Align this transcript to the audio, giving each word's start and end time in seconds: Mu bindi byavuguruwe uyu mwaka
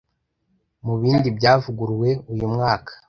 Mu 0.85 0.93
bindi 1.01 1.27
byavuguruwe 1.37 2.09
uyu 2.31 2.45
mwaka 2.53 2.91